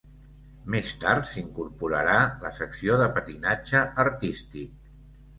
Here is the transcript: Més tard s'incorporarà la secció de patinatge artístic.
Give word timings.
Més 0.75 0.87
tard 1.01 1.25
s'incorporarà 1.33 2.15
la 2.45 2.51
secció 2.59 2.97
de 3.01 3.09
patinatge 3.17 3.83
artístic. 4.05 4.89